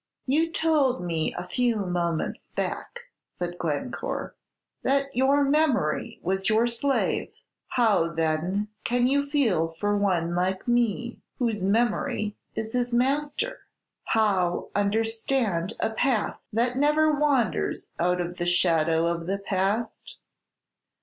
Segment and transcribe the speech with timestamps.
[0.25, 3.01] "You told me a few moments back,"
[3.37, 4.35] said Glencore,
[4.81, 7.31] "that your memory was your slave.
[7.67, 13.59] How, then, can you feel for one like me, whose memory is his master?
[14.05, 20.17] How understand a path that never wanders out of the shadow of the past?"